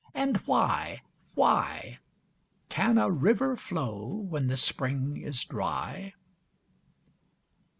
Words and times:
And 0.15 0.37
why? 0.47 1.03
Why? 1.35 1.99
Can 2.69 2.97
a 2.97 3.11
river 3.11 3.55
flow 3.55 4.07
when 4.27 4.47
the 4.47 4.57
spring 4.57 5.15
is 5.15 5.45
dry? 5.45 6.15